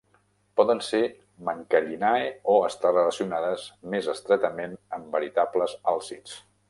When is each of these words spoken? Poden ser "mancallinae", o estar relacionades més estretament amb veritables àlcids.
Poden 0.59 0.79
ser 0.85 1.01
"mancallinae", 1.49 2.23
o 2.53 2.55
estar 2.69 2.93
relacionades 2.95 3.67
més 3.95 4.09
estretament 4.15 4.75
amb 4.99 5.15
veritables 5.19 5.77
àlcids. 5.95 6.35